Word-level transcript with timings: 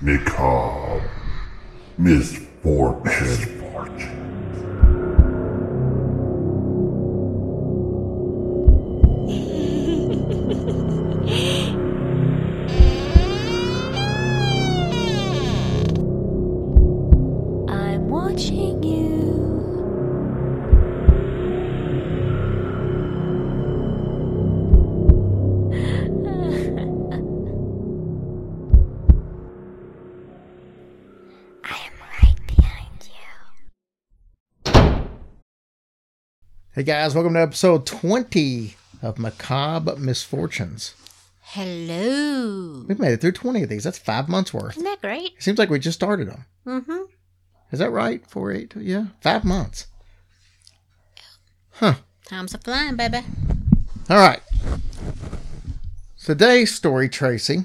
Macabre. 0.00 1.02
Misfortune. 1.98 3.57
Hey 36.78 36.84
guys, 36.84 37.12
welcome 37.12 37.34
to 37.34 37.40
episode 37.40 37.86
20 37.86 38.76
of 39.02 39.18
Macabre 39.18 39.96
Misfortunes. 39.96 40.94
Hello. 41.40 42.84
We've 42.86 43.00
made 43.00 43.14
it 43.14 43.20
through 43.20 43.32
20 43.32 43.64
of 43.64 43.68
these. 43.68 43.82
That's 43.82 43.98
five 43.98 44.28
months 44.28 44.54
worth. 44.54 44.76
Isn't 44.76 44.84
that 44.84 45.00
great? 45.00 45.32
It 45.36 45.42
seems 45.42 45.58
like 45.58 45.70
we 45.70 45.80
just 45.80 45.98
started 45.98 46.28
them. 46.28 46.44
Mm-hmm. 46.64 47.02
Is 47.72 47.80
that 47.80 47.90
right? 47.90 48.24
Four, 48.30 48.52
eight, 48.52 48.76
yeah, 48.76 49.06
five 49.20 49.44
months. 49.44 49.88
Huh. 51.70 51.94
Time's 52.28 52.54
a 52.54 52.58
flying, 52.58 52.94
baby. 52.94 53.22
All 54.08 54.18
right. 54.18 54.40
Today's 56.22 56.72
story, 56.72 57.08
Tracy, 57.08 57.64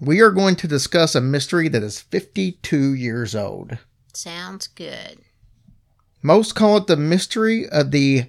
we 0.00 0.22
are 0.22 0.30
going 0.30 0.56
to 0.56 0.66
discuss 0.66 1.14
a 1.14 1.20
mystery 1.20 1.68
that 1.68 1.82
is 1.82 2.00
52 2.00 2.94
years 2.94 3.34
old. 3.34 3.76
Sounds 4.14 4.66
good. 4.66 5.18
Most 6.22 6.54
call 6.54 6.76
it 6.78 6.86
the 6.86 6.96
mystery 6.96 7.68
of 7.68 7.90
the 7.90 8.24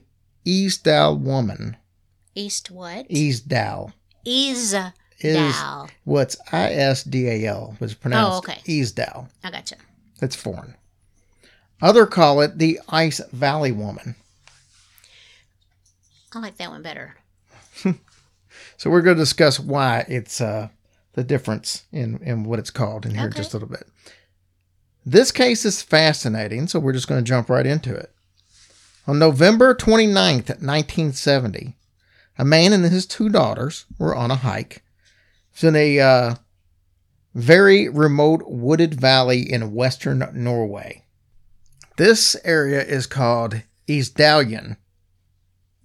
Easdale 0.45 1.17
woman. 1.17 1.78
East 2.36 2.72
what? 2.72 3.06
Easdale. 3.09 3.94
Is 4.25 4.73
Is 5.20 5.53
Dal. 5.56 5.89
what's 6.06 6.38
I 6.52 6.72
S 6.72 7.03
D 7.03 7.28
A 7.28 7.45
L 7.48 7.75
was 7.80 7.94
pronounced 7.94 8.48
Oh, 8.48 8.52
okay. 8.52 8.61
Easdale. 8.66 9.28
I 9.44 9.52
gotcha. 9.52 9.75
It's 10.22 10.36
foreign. 10.36 10.75
Other 11.81 12.06
call 12.06 12.42
it 12.42 12.58
the 12.59 12.80
Ice 12.89 13.20
Valley 13.31 13.72
woman. 13.72 14.16
I 16.33 16.39
like 16.39 16.58
that 16.58 16.70
one 16.70 16.81
better. 16.81 17.16
So 18.78 18.89
we're 18.89 19.02
going 19.03 19.16
to 19.17 19.22
discuss 19.22 19.59
why 19.59 20.05
it's 20.08 20.42
uh, 20.42 20.70
the 21.14 21.23
difference 21.23 21.83
in, 21.92 22.17
in 22.23 22.44
what 22.45 22.58
it's 22.58 22.72
called 22.72 23.05
in 23.05 23.14
here 23.14 23.28
Okay. 23.28 23.38
just 23.38 23.53
a 23.53 23.58
little 23.58 23.70
bit. 23.70 23.88
This 25.05 25.31
case 25.31 25.66
is 25.66 25.81
fascinating, 25.81 26.67
so 26.67 26.80
we're 26.80 26.94
just 26.94 27.07
going 27.07 27.23
to 27.23 27.27
jump 27.27 27.49
right 27.49 27.66
into 27.66 27.95
it. 27.95 28.11
On 29.08 29.17
November 29.17 29.73
29th, 29.73 30.49
1970, 30.61 31.75
a 32.38 32.45
man 32.45 32.71
and 32.73 32.85
his 32.85 33.05
two 33.05 33.30
daughters 33.30 33.85
were 33.97 34.16
on 34.16 34.30
a 34.31 34.35
hike. 34.35 34.83
It's 35.53 35.63
in 35.63 35.75
a 35.75 35.99
uh, 35.99 36.35
very 37.33 37.89
remote 37.89 38.43
wooded 38.45 38.93
valley 38.93 39.41
in 39.52 39.73
western 39.73 40.30
Norway. 40.33 41.03
This 41.97 42.36
area 42.43 42.83
is 42.83 43.08
called 43.08 43.61
Isdalien, 43.88 44.77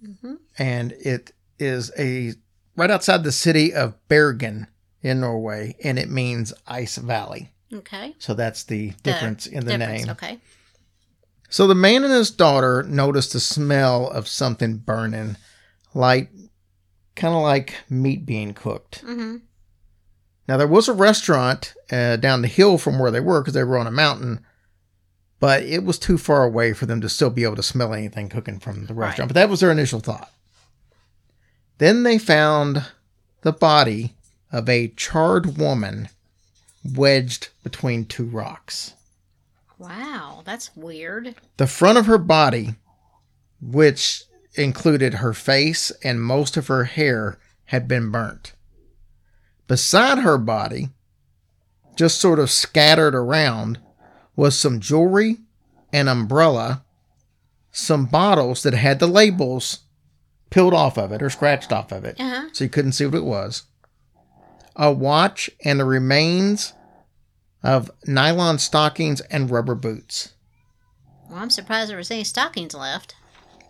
Mm-hmm. 0.05 0.35
and 0.59 0.91
it 0.91 1.31
is 1.57 1.91
a 1.97 2.33
right 2.75 2.91
outside 2.91 3.23
the 3.23 3.31
city 3.31 3.73
of 3.73 3.95
Bergen 4.07 4.67
in 5.01 5.21
Norway, 5.21 5.75
and 5.83 5.97
it 5.97 6.07
means 6.07 6.53
ice 6.67 6.97
valley. 6.97 7.49
Okay. 7.73 8.15
So 8.19 8.33
that's 8.33 8.63
the 8.63 8.91
difference 9.03 9.45
in 9.47 9.65
the 9.65 9.77
difference, 9.77 10.01
name. 10.05 10.09
Okay. 10.11 10.39
So 11.49 11.67
the 11.67 11.75
man 11.75 12.03
and 12.03 12.13
his 12.13 12.31
daughter 12.31 12.83
noticed 12.83 13.33
the 13.33 13.39
smell 13.39 14.09
of 14.09 14.27
something 14.27 14.77
burning, 14.77 15.37
like 15.93 16.29
kind 17.15 17.33
of 17.33 17.41
like 17.41 17.75
meat 17.89 18.25
being 18.25 18.53
cooked. 18.53 19.03
Mm-hmm. 19.03 19.37
Now 20.47 20.57
there 20.57 20.67
was 20.67 20.87
a 20.87 20.93
restaurant 20.93 21.73
uh, 21.91 22.15
down 22.17 22.41
the 22.41 22.47
hill 22.47 22.77
from 22.77 22.99
where 22.99 23.11
they 23.11 23.19
were 23.19 23.41
because 23.41 23.53
they 23.53 23.63
were 23.63 23.77
on 23.77 23.87
a 23.87 23.91
mountain, 23.91 24.45
but 25.39 25.63
it 25.63 25.83
was 25.83 25.99
too 25.99 26.17
far 26.17 26.43
away 26.43 26.73
for 26.73 26.85
them 26.85 27.01
to 27.01 27.09
still 27.09 27.29
be 27.29 27.43
able 27.43 27.55
to 27.57 27.63
smell 27.63 27.93
anything 27.93 28.29
cooking 28.29 28.59
from 28.59 28.85
the 28.85 28.93
Right. 28.93 29.07
restaurant. 29.07 29.29
But 29.29 29.35
that 29.35 29.49
was 29.49 29.59
their 29.59 29.71
initial 29.71 29.99
thought. 29.99 30.31
Then 31.79 32.03
they 32.03 32.17
found 32.17 32.85
the 33.41 33.51
body 33.51 34.15
of 34.51 34.67
a 34.69 34.87
charred 34.89 35.57
woman 35.57 36.09
wedged 36.95 37.49
between 37.63 38.05
two 38.05 38.25
rocks. 38.25 38.93
Wow, 39.77 40.41
that's 40.45 40.75
weird. 40.75 41.35
The 41.57 41.67
front 41.67 41.97
of 41.97 42.05
her 42.07 42.17
body, 42.17 42.75
which 43.61 44.23
included 44.55 45.15
her 45.15 45.33
face 45.33 45.91
and 46.03 46.21
most 46.21 46.57
of 46.57 46.67
her 46.67 46.85
hair, 46.85 47.37
had 47.65 47.87
been 47.87 48.09
burnt. 48.11 48.53
Beside 49.67 50.19
her 50.19 50.37
body, 50.37 50.89
just 51.95 52.19
sort 52.19 52.39
of 52.39 52.49
scattered 52.49 53.13
around, 53.13 53.79
was 54.35 54.57
some 54.57 54.79
jewelry, 54.79 55.37
an 55.91 56.07
umbrella, 56.07 56.83
some 57.71 58.05
bottles 58.05 58.63
that 58.63 58.73
had 58.73 58.99
the 58.99 59.07
labels 59.07 59.79
peeled 60.49 60.73
off 60.73 60.97
of 60.97 61.11
it 61.11 61.21
or 61.21 61.29
scratched 61.29 61.71
off 61.73 61.91
of 61.91 62.05
it, 62.05 62.15
Uh-huh. 62.19 62.47
so 62.53 62.63
you 62.63 62.69
couldn't 62.69 62.93
see 62.93 63.05
what 63.05 63.15
it 63.15 63.25
was, 63.25 63.63
a 64.75 64.91
watch, 64.91 65.49
and 65.65 65.79
the 65.79 65.85
remains 65.85 66.73
of 67.63 67.91
nylon 68.05 68.59
stockings 68.59 69.21
and 69.21 69.49
rubber 69.49 69.75
boots. 69.75 70.33
Well, 71.29 71.39
I'm 71.39 71.49
surprised 71.49 71.89
there 71.89 71.97
was 71.97 72.11
any 72.11 72.23
stockings 72.23 72.73
left. 72.73 73.15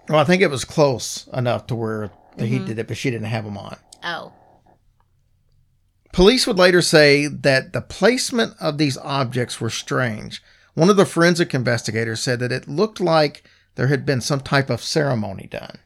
Well, 0.10 0.20
I 0.20 0.24
think 0.24 0.42
it 0.42 0.52
was 0.52 0.66
close 0.66 1.28
enough 1.34 1.68
to 1.68 1.76
where 1.76 2.12
he 2.38 2.58
mm-hmm. 2.58 2.66
did 2.66 2.80
it, 2.80 2.88
but 2.88 2.98
she 2.98 3.10
didn't 3.12 3.28
have 3.28 3.46
them 3.46 3.58
on. 3.58 3.78
Oh. 4.04 4.34
Police 6.14 6.48
would 6.48 6.58
later 6.58 6.82
say 6.82 7.28
that 7.28 7.74
the 7.74 7.82
placement 7.82 8.56
of 8.60 8.78
these 8.78 8.98
objects 8.98 9.60
were 9.60 9.70
strange. 9.70 10.42
One 10.74 10.90
of 10.90 10.98
the 10.98 11.06
forensic 11.06 11.54
investigators 11.54 12.22
said 12.22 12.40
that 12.40 12.52
it 12.52 12.68
looked 12.68 13.00
like 13.00 13.44
there 13.76 13.88
had 13.88 14.06
been 14.06 14.22
some 14.22 14.42
type 14.42 14.70
of 14.70 14.82
ceremony 14.82 15.48
done. 15.48 15.80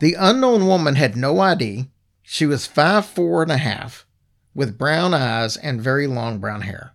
The 0.00 0.14
unknown 0.14 0.66
woman 0.66 0.94
had 0.94 1.16
no 1.16 1.40
ID. 1.40 1.88
She 2.22 2.46
was 2.46 2.66
five 2.66 3.06
four 3.06 3.42
and 3.42 3.50
a 3.50 3.56
half, 3.56 4.06
with 4.58 4.76
brown 4.76 5.14
eyes 5.14 5.56
and 5.56 5.80
very 5.80 6.08
long 6.08 6.40
brown 6.40 6.62
hair. 6.62 6.92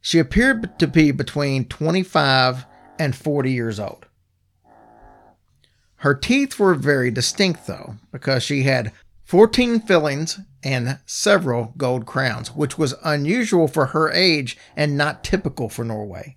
She 0.00 0.18
appeared 0.18 0.80
to 0.80 0.88
be 0.88 1.12
between 1.12 1.66
25 1.66 2.66
and 2.98 3.14
40 3.14 3.52
years 3.52 3.78
old. 3.78 4.06
Her 5.98 6.12
teeth 6.12 6.58
were 6.58 6.74
very 6.74 7.12
distinct, 7.12 7.68
though, 7.68 7.94
because 8.10 8.42
she 8.42 8.64
had 8.64 8.90
14 9.22 9.82
fillings 9.82 10.40
and 10.64 10.98
several 11.06 11.72
gold 11.76 12.04
crowns, 12.04 12.48
which 12.52 12.76
was 12.76 12.96
unusual 13.04 13.68
for 13.68 13.86
her 13.86 14.10
age 14.10 14.58
and 14.74 14.96
not 14.96 15.22
typical 15.22 15.68
for 15.68 15.84
Norway. 15.84 16.36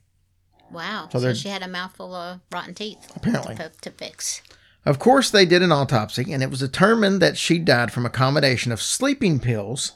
Wow. 0.69 1.09
So 1.12 1.18
So, 1.18 1.34
she 1.34 1.50
had 1.50 1.63
a 1.63 1.68
mouthful 1.68 2.13
of 2.13 2.40
rotten 2.52 2.75
teeth 2.75 3.12
Apparently. 3.16 3.56
to, 3.56 3.72
to 3.81 3.90
fix. 3.90 4.44
Of 4.85 5.00
course, 5.00 5.31
they 5.31 5.47
did 5.47 5.63
an 5.63 5.72
autopsy, 5.72 6.31
and 6.31 6.44
it 6.44 6.52
was 6.52 6.59
determined 6.59 7.19
that 7.23 7.35
she 7.35 7.57
died 7.57 7.91
from 7.91 8.06
a 8.06 8.12
combination 8.12 8.72
of 8.72 8.79
sleeping 8.79 9.40
pills 9.40 9.94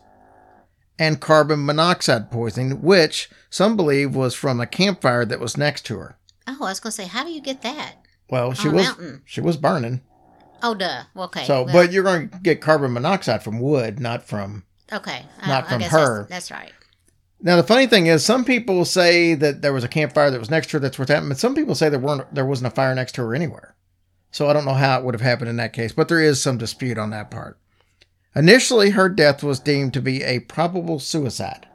and 1.00 1.22
carbon 1.22 1.66
monoxide 1.66 2.32
poisoning, 2.32 2.82
which 2.82 3.30
some 3.50 3.76
believe 3.76 4.16
was 4.16 4.34
from 4.34 4.60
a 4.60 4.68
campfire 4.68 5.26
that 5.26 5.40
was 5.40 5.58
next 5.58 5.86
to 5.88 5.98
her. 5.98 6.18
Oh, 6.48 6.58
I 6.62 6.70
was 6.70 6.80
gonna 6.80 6.92
say, 6.92 7.08
how 7.08 7.24
do 7.24 7.32
you 7.32 7.42
get 7.42 7.62
that? 7.62 7.96
Well, 8.30 8.54
she 8.54 8.68
On 8.68 8.74
a 8.74 8.78
was 8.78 8.88
mountain. 8.88 9.22
she 9.26 9.42
was 9.42 9.58
burning. 9.58 10.02
Oh, 10.64 10.74
duh. 10.74 11.04
Okay. 11.16 11.46
So, 11.46 11.64
well, 11.64 11.74
but 11.74 11.92
you're 11.92 12.04
going 12.04 12.30
to 12.30 12.38
get 12.40 12.62
carbon 12.62 12.94
monoxide 12.94 13.44
from 13.44 13.60
wood, 13.60 14.00
not 14.00 14.24
from 14.24 14.64
okay. 14.92 15.24
not 15.46 15.66
I, 15.66 15.70
from 15.70 15.80
guess 15.82 15.92
her. 15.92 16.20
That's, 16.30 16.50
that's 16.50 16.52
right. 16.52 16.74
Now 17.40 17.56
the 17.56 17.64
funny 17.64 17.86
thing 17.86 18.08
is, 18.08 18.26
some 18.26 18.44
people 18.44 18.84
say 18.84 19.36
that 19.36 19.62
there 19.62 19.74
was 19.74 19.84
a 19.84 19.88
campfire 19.88 20.32
that 20.32 20.40
was 20.40 20.50
next 20.50 20.68
to 20.72 20.78
her 20.78 20.80
that's 20.80 20.98
what's 20.98 21.12
happened, 21.12 21.30
but 21.30 21.38
some 21.38 21.54
people 21.54 21.76
say 21.76 21.90
there 21.90 22.00
weren't 22.00 22.34
there 22.34 22.46
wasn't 22.46 22.72
a 22.72 22.76
fire 22.76 22.96
next 22.96 23.14
to 23.16 23.22
her 23.22 23.36
anywhere. 23.36 23.76
So 24.32 24.50
I 24.50 24.54
don't 24.54 24.66
know 24.66 24.74
how 24.74 25.00
it 25.00 25.06
would 25.06 25.14
have 25.14 25.22
happened 25.22 25.50
in 25.50 25.58
that 25.58 25.74
case, 25.74 25.94
but 25.94 26.08
there 26.08 26.22
is 26.22 26.42
some 26.42 26.58
dispute 26.58 26.98
on 26.98 27.12
that 27.12 27.32
part. 27.32 27.60
Initially, 28.38 28.92
her 28.92 29.10
death 29.10 29.42
was 29.42 29.60
deemed 29.60 29.96
to 29.96 30.02
be 30.02 30.22
a 30.24 30.42
probable 30.42 31.00
suicide. 31.00 31.68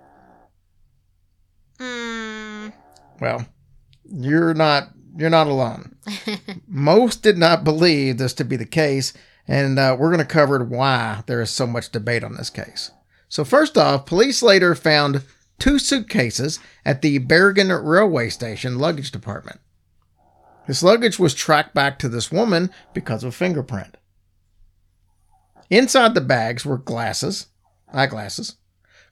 Mm, 1.81 2.73
Well, 3.21 3.47
you're 4.05 4.55
not 4.55 4.91
you're 5.17 5.29
not 5.29 5.49
alone. 5.49 5.97
Most 6.69 7.23
did 7.23 7.37
not 7.37 7.65
believe 7.65 8.17
this 8.19 8.33
to 8.35 8.45
be 8.45 8.55
the 8.57 8.65
case, 8.65 9.13
and 9.49 9.77
uh, 9.79 9.97
we're 9.99 10.09
going 10.13 10.19
to 10.19 10.25
cover 10.25 10.63
why 10.65 11.25
there 11.27 11.41
is 11.41 11.51
so 11.51 11.67
much 11.67 11.91
debate 11.91 12.23
on 12.23 12.37
this 12.37 12.49
case. 12.49 12.93
So 13.29 13.45
first 13.45 13.77
off, 13.77 14.07
police 14.07 14.41
later 14.41 14.77
found 14.77 15.25
two 15.59 15.81
suitcases 15.81 16.61
at 16.85 17.03
the 17.03 17.19
Bergen 17.19 17.69
railway 17.69 18.29
station 18.29 18.79
luggage 18.79 19.11
department. 19.11 19.59
This 20.69 20.83
luggage 20.83 21.19
was 21.19 21.35
tracked 21.35 21.75
back 21.75 21.99
to 21.99 22.09
this 22.09 22.31
woman 22.31 22.71
because 22.95 23.25
of 23.25 23.35
fingerprint. 23.35 23.97
Inside 25.73 26.13
the 26.13 26.21
bags 26.21 26.67
were 26.67 26.77
glasses, 26.77 27.47
eyeglasses, 27.95 28.57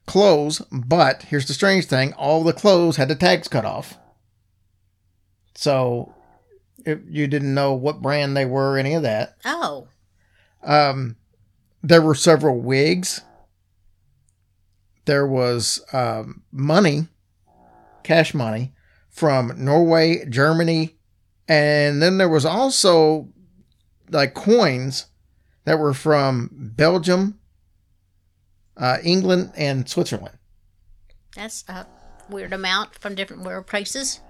clothes, 0.04 0.60
but 0.70 1.22
here's 1.22 1.46
the 1.46 1.54
strange 1.54 1.86
thing 1.86 2.12
all 2.18 2.44
the 2.44 2.52
clothes 2.52 2.96
had 2.96 3.08
the 3.08 3.14
tags 3.14 3.48
cut 3.48 3.64
off. 3.64 3.96
So 5.54 6.14
if 6.84 6.98
you 7.08 7.26
didn't 7.28 7.54
know 7.54 7.72
what 7.72 8.02
brand 8.02 8.36
they 8.36 8.44
were, 8.44 8.72
or 8.72 8.76
any 8.76 8.92
of 8.92 9.04
that. 9.04 9.38
Oh. 9.42 9.88
Um, 10.62 11.16
there 11.82 12.02
were 12.02 12.14
several 12.14 12.60
wigs. 12.60 13.22
There 15.06 15.26
was 15.26 15.82
um, 15.94 16.42
money, 16.52 17.08
cash 18.02 18.34
money 18.34 18.74
from 19.08 19.54
Norway, 19.56 20.26
Germany, 20.26 20.98
and 21.48 22.02
then 22.02 22.18
there 22.18 22.28
was 22.28 22.44
also 22.44 23.30
like 24.10 24.34
coins 24.34 25.06
that 25.64 25.78
were 25.78 25.94
from 25.94 26.50
Belgium, 26.52 27.38
uh, 28.76 28.98
England, 29.02 29.52
and 29.56 29.88
Switzerland. 29.88 30.38
That's 31.36 31.64
a 31.68 31.86
weird 32.28 32.52
amount 32.52 32.94
from 32.94 33.14
different 33.14 33.44
world 33.44 33.66
places. 33.66 34.20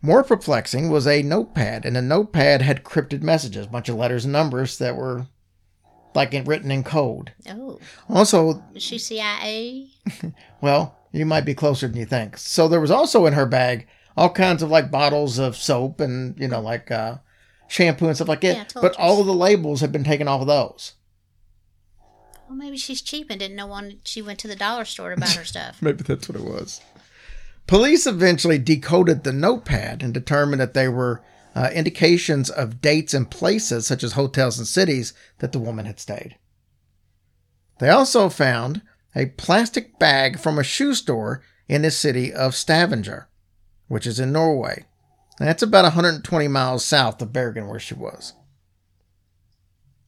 More 0.00 0.22
perplexing 0.22 0.90
was 0.90 1.06
a 1.06 1.22
notepad, 1.22 1.84
and 1.84 1.96
the 1.96 2.02
notepad 2.02 2.62
had 2.62 2.84
crypted 2.84 3.22
messages, 3.24 3.66
a 3.66 3.70
bunch 3.70 3.88
of 3.88 3.96
letters 3.96 4.24
and 4.24 4.32
numbers 4.32 4.78
that 4.78 4.96
were 4.96 5.26
like 6.14 6.32
in, 6.32 6.44
written 6.44 6.70
in 6.70 6.84
code. 6.84 7.32
Oh. 7.48 7.80
Also, 8.08 8.62
Is 8.74 8.82
she 8.82 8.98
CIA? 8.98 9.88
well, 10.60 10.96
you 11.12 11.26
might 11.26 11.44
be 11.44 11.54
closer 11.54 11.88
than 11.88 11.96
you 11.96 12.06
think. 12.06 12.36
So 12.38 12.68
there 12.68 12.80
was 12.80 12.90
also 12.90 13.26
in 13.26 13.32
her 13.32 13.46
bag 13.46 13.88
all 14.16 14.30
kinds 14.30 14.64
of 14.64 14.70
like 14.70 14.90
bottles 14.90 15.38
of 15.38 15.56
soap 15.56 16.00
and 16.00 16.38
you 16.40 16.48
know 16.48 16.60
like 16.60 16.90
uh, 16.90 17.18
shampoo 17.68 18.06
and 18.06 18.16
stuff 18.16 18.28
like 18.28 18.40
that. 18.40 18.56
Yeah, 18.74 18.80
but 18.80 18.98
you. 18.98 19.04
all 19.04 19.20
of 19.20 19.26
the 19.26 19.34
labels 19.34 19.80
have 19.80 19.92
been 19.92 20.04
taken 20.04 20.26
off 20.26 20.40
of 20.40 20.46
those. 20.46 20.94
Well, 22.48 22.56
maybe 22.56 22.78
she's 22.78 23.02
cheap 23.02 23.28
and 23.30 23.38
didn't 23.38 23.56
know 23.56 23.66
one. 23.66 24.00
She 24.04 24.22
went 24.22 24.38
to 24.40 24.48
the 24.48 24.56
dollar 24.56 24.86
store 24.86 25.14
to 25.14 25.20
buy 25.20 25.28
her 25.28 25.44
stuff. 25.44 25.78
Maybe 25.82 26.02
that's 26.02 26.30
what 26.30 26.38
it 26.40 26.44
was. 26.44 26.80
Police 27.66 28.06
eventually 28.06 28.56
decoded 28.56 29.22
the 29.22 29.34
notepad 29.34 30.02
and 30.02 30.14
determined 30.14 30.60
that 30.62 30.72
they 30.72 30.88
were 30.88 31.22
uh, 31.54 31.68
indications 31.74 32.48
of 32.48 32.80
dates 32.80 33.12
and 33.12 33.30
places, 33.30 33.86
such 33.86 34.02
as 34.02 34.12
hotels 34.12 34.56
and 34.56 34.66
cities, 34.66 35.12
that 35.40 35.52
the 35.52 35.58
woman 35.58 35.84
had 35.84 36.00
stayed. 36.00 36.36
They 37.78 37.90
also 37.90 38.30
found 38.30 38.80
a 39.14 39.26
plastic 39.26 39.98
bag 39.98 40.38
from 40.38 40.58
a 40.58 40.64
shoe 40.64 40.94
store 40.94 41.42
in 41.68 41.82
the 41.82 41.90
city 41.90 42.32
of 42.32 42.54
Stavanger, 42.54 43.28
which 43.88 44.06
is 44.06 44.18
in 44.18 44.32
Norway. 44.32 44.86
And 45.38 45.48
that's 45.48 45.62
about 45.62 45.84
120 45.84 46.48
miles 46.48 46.84
south 46.84 47.22
of 47.22 47.32
Bergen, 47.32 47.68
where 47.68 47.78
she 47.78 47.94
was. 47.94 48.32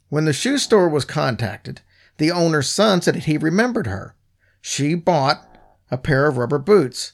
When 0.08 0.24
the 0.24 0.32
shoe 0.32 0.58
store 0.58 0.88
was 0.88 1.04
contacted, 1.04 1.82
the 2.18 2.32
owner's 2.32 2.70
son 2.70 3.00
said 3.00 3.14
that 3.14 3.24
he 3.24 3.38
remembered 3.38 3.86
her. 3.86 4.16
She 4.60 4.94
bought 4.94 5.46
a 5.90 5.96
pair 5.96 6.26
of 6.26 6.36
rubber 6.36 6.58
boots. 6.58 7.12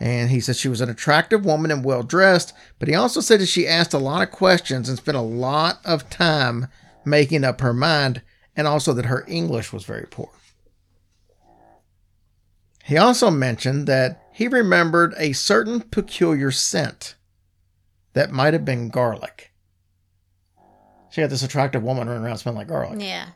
And 0.00 0.30
he 0.30 0.40
said 0.40 0.56
she 0.56 0.68
was 0.68 0.80
an 0.80 0.88
attractive 0.88 1.44
woman 1.44 1.70
and 1.70 1.84
well 1.84 2.02
dressed, 2.02 2.54
but 2.78 2.88
he 2.88 2.94
also 2.94 3.20
said 3.20 3.40
that 3.40 3.46
she 3.46 3.66
asked 3.66 3.92
a 3.92 3.98
lot 3.98 4.22
of 4.22 4.30
questions 4.30 4.88
and 4.88 4.96
spent 4.96 5.16
a 5.16 5.22
lot 5.22 5.80
of 5.84 6.08
time 6.08 6.68
making 7.04 7.42
up 7.42 7.60
her 7.60 7.74
mind, 7.74 8.22
and 8.56 8.66
also 8.66 8.92
that 8.92 9.06
her 9.06 9.24
English 9.26 9.72
was 9.72 9.84
very 9.84 10.06
poor. 10.08 10.30
He 12.84 12.96
also 12.96 13.30
mentioned 13.30 13.86
that 13.88 14.22
he 14.32 14.46
remembered 14.46 15.14
a 15.16 15.32
certain 15.32 15.80
peculiar 15.80 16.50
scent 16.50 17.16
that 18.12 18.30
might 18.30 18.54
have 18.54 18.64
been 18.64 18.88
garlic. 18.88 19.52
She 21.10 21.20
had 21.20 21.30
this 21.30 21.42
attractive 21.42 21.82
woman 21.82 22.08
running 22.08 22.24
around 22.24 22.38
smelling 22.38 22.58
like 22.58 22.68
garlic. 22.68 23.00
Yeah. 23.00 23.28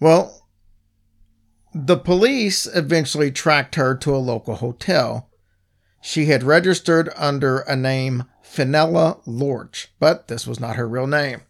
Well, 0.00 0.48
the 1.74 1.96
police 1.96 2.66
eventually 2.66 3.30
tracked 3.30 3.74
her 3.74 3.94
to 3.96 4.14
a 4.14 4.18
local 4.18 4.56
hotel. 4.56 5.28
She 6.00 6.26
had 6.26 6.42
registered 6.42 7.10
under 7.16 7.58
a 7.60 7.76
name 7.76 8.24
Fenella 8.42 9.18
Lorch, 9.26 9.88
but 10.00 10.28
this 10.28 10.46
was 10.46 10.58
not 10.58 10.76
her 10.76 10.88
real 10.88 11.06
name. 11.06 11.42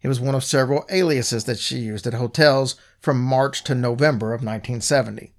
It 0.00 0.08
was 0.08 0.20
one 0.20 0.36
of 0.36 0.44
several 0.44 0.86
aliases 0.90 1.44
that 1.44 1.58
she 1.58 1.78
used 1.78 2.06
at 2.06 2.14
hotels 2.14 2.76
from 3.00 3.20
March 3.20 3.64
to 3.64 3.74
November 3.74 4.28
of 4.28 4.40
1970. 4.40 5.34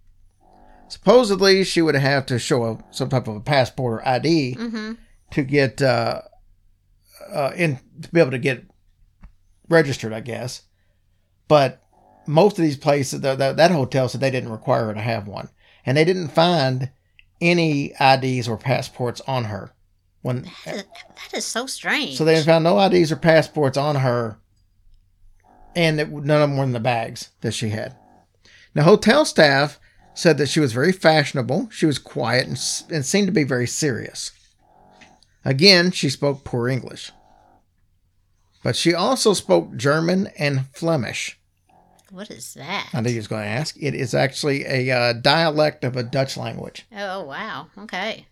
Supposedly, 0.89 1.63
she 1.63 1.81
would 1.81 1.95
have 1.95 2.25
to 2.27 2.39
show 2.39 2.65
a, 2.65 2.77
some 2.91 3.09
type 3.09 3.27
of 3.27 3.35
a 3.35 3.39
passport 3.41 4.01
or 4.01 4.07
ID 4.07 4.55
Mm-hmm. 4.59 4.93
to 5.31 5.43
get 5.43 5.81
uh, 5.81 6.21
uh, 7.31 7.51
in 7.55 7.79
to 8.01 8.09
be 8.11 8.19
able 8.19 8.31
to 8.31 8.39
get 8.39 8.65
registered, 9.69 10.13
I 10.13 10.19
guess. 10.21 10.63
But 11.47 11.81
most 12.27 12.57
of 12.57 12.63
these 12.63 12.77
places, 12.77 13.21
that, 13.21 13.37
that, 13.39 13.57
that 13.57 13.71
hotel 13.71 14.09
said 14.09 14.21
they 14.21 14.31
didn't 14.31 14.51
require 14.51 14.85
her 14.87 14.93
to 14.93 15.01
have 15.01 15.27
one, 15.27 15.49
and 15.85 15.95
they 15.97 16.05
didn't 16.05 16.29
find 16.29 16.89
any 17.41 17.93
IDs 17.99 18.47
or 18.47 18.57
passports 18.57 19.21
on 19.27 19.45
her. 19.45 19.71
When 20.21 20.41
That 20.65 20.75
is, 20.75 20.83
that 20.83 21.37
is 21.37 21.45
so 21.45 21.65
strange. 21.65 22.17
so 22.17 22.25
they 22.25 22.41
found 22.43 22.63
no 22.65 22.79
IDs 22.79 23.11
or 23.11 23.15
passports 23.15 23.77
on 23.77 23.95
her, 23.97 24.37
and 25.75 25.99
it, 25.99 26.09
none 26.11 26.41
of 26.41 26.49
them 26.49 26.57
were 26.57 26.63
in 26.65 26.73
the 26.73 26.79
bags 26.79 27.29
that 27.41 27.53
she 27.53 27.69
had. 27.69 27.95
Now, 28.75 28.83
hotel 28.83 29.23
staff 29.23 29.79
said 30.19 30.37
that 30.37 30.49
she 30.49 30.59
was 30.59 30.73
very 30.73 30.91
fashionable, 30.91 31.69
she 31.71 31.85
was 31.85 31.97
quiet, 31.97 32.45
and, 32.45 32.59
and 32.91 33.05
seemed 33.05 33.27
to 33.27 33.31
be 33.31 33.45
very 33.45 33.65
serious. 33.65 34.33
Again, 35.45 35.91
she 35.91 36.09
spoke 36.09 36.43
poor 36.43 36.67
English. 36.67 37.13
But 38.61 38.75
she 38.75 38.93
also 38.93 39.33
spoke 39.33 39.77
German 39.77 40.27
and 40.37 40.65
Flemish. 40.73 41.39
What 42.11 42.29
is 42.29 42.53
that? 42.55 42.89
I 42.91 42.99
knew 42.99 43.11
you 43.11 43.15
was 43.15 43.29
going 43.29 43.43
to 43.43 43.47
ask. 43.47 43.77
It 43.79 43.95
is 43.95 44.13
actually 44.13 44.65
a 44.65 44.91
uh, 44.91 45.13
dialect 45.13 45.85
of 45.85 45.95
a 45.95 46.03
Dutch 46.03 46.35
language. 46.35 46.85
Oh, 46.93 47.23
wow. 47.23 47.67
Okay. 47.77 48.25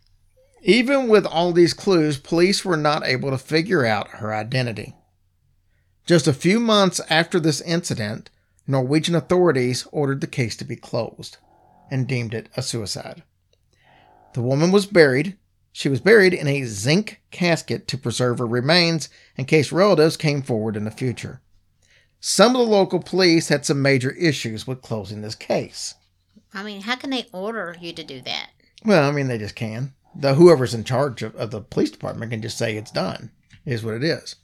Even 0.63 1.07
with 1.07 1.25
all 1.25 1.53
these 1.53 1.73
clues, 1.73 2.17
police 2.17 2.65
were 2.65 2.75
not 2.75 3.05
able 3.05 3.29
to 3.29 3.37
figure 3.37 3.85
out 3.85 4.09
her 4.09 4.35
identity. 4.35 4.93
Just 6.05 6.27
a 6.27 6.33
few 6.33 6.59
months 6.59 6.99
after 7.09 7.39
this 7.39 7.61
incident, 7.61 8.29
Norwegian 8.67 9.15
authorities 9.15 9.87
ordered 9.93 10.19
the 10.19 10.27
case 10.27 10.57
to 10.57 10.65
be 10.65 10.75
closed 10.75 11.37
and 11.89 12.07
deemed 12.07 12.33
it 12.33 12.49
a 12.55 12.61
suicide. 12.61 13.23
The 14.33 14.41
woman 14.41 14.71
was 14.71 14.85
buried. 14.85 15.37
She 15.71 15.89
was 15.89 16.01
buried 16.01 16.33
in 16.33 16.47
a 16.47 16.63
zinc 16.63 17.21
casket 17.31 17.87
to 17.87 17.97
preserve 17.97 18.39
her 18.39 18.47
remains 18.47 19.09
in 19.35 19.45
case 19.45 19.71
relatives 19.71 20.17
came 20.17 20.41
forward 20.41 20.75
in 20.75 20.85
the 20.85 20.91
future. 20.91 21.41
Some 22.19 22.55
of 22.55 22.65
the 22.65 22.71
local 22.71 22.99
police 22.99 23.49
had 23.49 23.65
some 23.65 23.81
major 23.81 24.11
issues 24.11 24.65
with 24.65 24.81
closing 24.81 25.21
this 25.21 25.35
case. 25.35 25.95
I 26.53 26.63
mean, 26.63 26.81
how 26.81 26.95
can 26.95 27.11
they 27.11 27.27
order 27.31 27.75
you 27.79 27.93
to 27.93 28.03
do 28.03 28.21
that? 28.21 28.49
Well, 28.83 29.07
I 29.07 29.11
mean, 29.11 29.27
they 29.27 29.37
just 29.37 29.55
can. 29.55 29.93
The 30.15 30.33
whoever's 30.33 30.73
in 30.73 30.83
charge 30.83 31.21
of, 31.21 31.35
of 31.35 31.51
the 31.51 31.61
police 31.61 31.91
department 31.91 32.31
can 32.31 32.41
just 32.41 32.57
say 32.57 32.75
it's 32.75 32.91
done. 32.91 33.31
Is 33.65 33.83
what 33.83 33.95
it 33.95 34.03
is. 34.03 34.35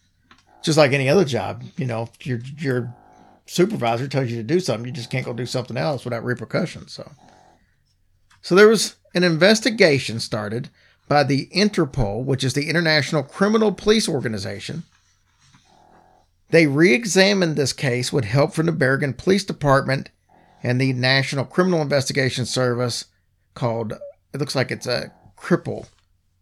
Just 0.62 0.78
like 0.78 0.92
any 0.92 1.10
other 1.10 1.26
job, 1.26 1.64
you 1.78 1.86
know, 1.86 2.10
if 2.14 2.28
your 2.28 2.40
your 2.58 2.96
supervisor 3.46 4.08
tells 4.08 4.30
you 4.30 4.38
to 4.38 4.44
do 4.44 4.60
something, 4.60 4.86
you 4.86 4.92
just 4.92 5.10
can't 5.10 5.26
go 5.26 5.34
do 5.34 5.46
something 5.46 5.78
else 5.78 6.04
without 6.04 6.24
repercussions. 6.24 6.92
So, 6.92 7.10
so 8.44 8.54
there 8.54 8.68
was 8.68 8.98
an 9.16 9.24
investigation 9.24 10.20
started 10.20 10.70
by 11.08 11.24
the 11.24 11.48
Interpol, 11.48 12.24
which 12.24 12.44
is 12.44 12.54
the 12.54 12.70
International 12.70 13.24
Criminal 13.24 13.72
Police 13.72 14.08
Organization. 14.08 14.84
They 16.50 16.68
re-examined 16.68 17.56
this 17.56 17.74
case 17.74 18.14
with 18.14 18.26
help 18.26 18.54
from 18.54 18.68
the 18.68 18.72
Bergen 18.72 19.14
Police 19.14 19.46
Department 19.46 20.10
and 20.62 20.80
the 20.80 20.94
National 20.94 21.46
Criminal 21.46 21.82
Investigation 21.82 22.46
Service 22.46 23.06
called 23.56 23.94
it 24.34 24.40
looks 24.40 24.56
like 24.56 24.72
it's 24.72 24.88
a 24.88 25.12
cripple 25.38 25.88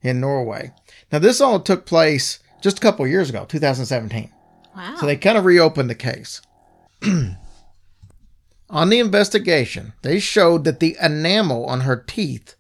in 0.02 0.20
Norway. 0.20 0.72
Now 1.12 1.20
this 1.20 1.40
all 1.40 1.60
took 1.60 1.86
place 1.86 2.40
just 2.62 2.80
a 2.80 2.82
couple 2.82 3.06
years 3.08 3.30
ago, 3.30 3.46
2017. 3.46 4.32
Wow. 4.76 4.96
So 5.00 5.06
they 5.06 5.18
kind 5.18 5.38
of 5.38 5.46
reopened 5.46 5.90
the 5.90 5.96
case. 5.96 6.42
on 8.72 8.90
the 8.90 9.00
investigation, 9.00 9.94
they 10.02 10.20
showed 10.20 10.64
that 10.64 10.80
the 10.80 10.98
enamel 11.02 11.66
on 11.66 11.82
her 11.82 11.96
teeth 11.96 12.56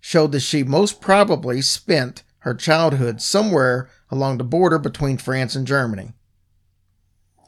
showed 0.00 0.32
that 0.32 0.40
she 0.40 0.62
most 0.62 1.00
probably 1.00 1.60
spent 1.60 2.22
her 2.40 2.54
childhood 2.54 3.20
somewhere 3.20 3.90
along 4.10 4.38
the 4.38 4.44
border 4.44 4.78
between 4.78 5.18
France 5.18 5.56
and 5.56 5.66
Germany. 5.66 6.12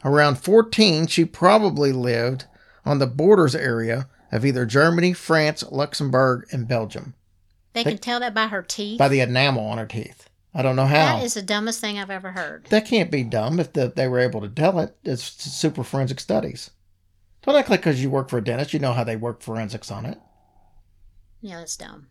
Around 0.05 0.39
14, 0.39 1.07
she 1.07 1.25
probably 1.25 1.93
lived 1.93 2.47
on 2.85 2.99
the 2.99 3.07
borders 3.07 3.55
area 3.55 4.09
of 4.33 4.45
either 4.45 4.67
Germany, 4.67 5.13
France, 5.13 5.63
Luxembourg, 5.71 6.47
and 6.51 6.67
Belgium 6.67 7.15
they 7.73 7.85
can 7.85 7.99
tell 7.99 8.21
that 8.21 8.35
by 8.35 8.47
her 8.49 8.63
teeth. 8.63 8.99
by 8.99 9.09
the 9.09 9.21
enamel 9.21 9.67
on 9.67 9.79
her 9.79 9.87
teeth. 9.87 10.29
I 10.55 10.63
don't 10.63 10.77
know 10.77 10.87
how. 10.87 11.17
That 11.19 11.25
is 11.25 11.35
the 11.35 11.43
dumbest 11.43 11.81
thing 11.81 11.99
I've 11.99 12.11
ever 12.11 12.33
heard. 12.33 12.67
That 12.71 12.87
can't 12.87 13.11
be 13.11 13.23
dumb 13.23 13.61
if 13.61 13.73
the, 13.73 13.93
they 13.95 14.09
were 14.09 14.19
able 14.19 14.41
to 14.41 14.49
tell 14.49 14.81
it. 14.81 14.97
It's 15.05 15.23
super 15.23 15.85
forensic 15.85 16.21
studies. 16.21 16.71
Don't 17.49 17.57
act 17.57 17.71
like 17.71 17.81
because 17.81 18.03
you 18.03 18.11
work 18.11 18.29
for 18.29 18.37
a 18.37 18.45
dentist, 18.45 18.75
you 18.75 18.79
know 18.79 18.93
how 18.93 19.05
they 19.05 19.17
work 19.17 19.41
forensics 19.41 19.91
on 19.91 20.05
it. 20.05 20.19
Yeah, 21.41 21.57
that's 21.59 21.79
dumb. 21.79 22.09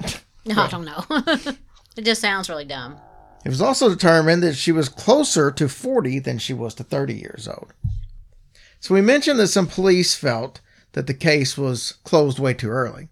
No, 0.46 0.60
I 0.60 0.68
don't 0.68 0.84
know. 0.84 1.02
it 1.96 2.02
just 2.02 2.20
sounds 2.20 2.50
really 2.50 2.66
dumb. 2.66 2.98
It 3.46 3.48
was 3.48 3.62
also 3.62 3.88
determined 3.88 4.42
that 4.42 4.56
she 4.56 4.72
was 4.72 4.90
closer 4.90 5.50
to 5.52 5.70
40 5.70 6.18
than 6.18 6.36
she 6.36 6.52
was 6.52 6.74
to 6.74 6.84
30 6.84 7.14
years 7.14 7.48
old. 7.48 7.72
So 8.78 8.92
we 8.92 9.00
mentioned 9.00 9.38
that 9.38 9.46
some 9.46 9.66
police 9.66 10.14
felt 10.14 10.60
that 10.92 11.06
the 11.06 11.14
case 11.14 11.56
was 11.56 11.92
closed 12.04 12.38
way 12.38 12.52
too 12.52 12.68
early. 12.68 13.08